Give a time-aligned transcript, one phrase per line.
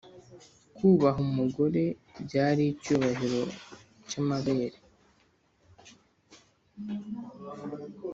[0.75, 1.83] kubaha umugore,
[2.25, 3.41] byari icyubahiro
[4.09, 4.77] cy’amabere.